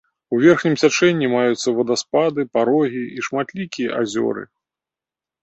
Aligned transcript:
У 0.35 0.37
верхнім 0.43 0.77
цячэнні 0.83 1.29
маюцца 1.33 1.73
вадаспады, 1.79 2.47
парогі 2.57 3.03
і 3.19 3.27
шматлікія 3.27 4.01
азёры. 4.01 4.43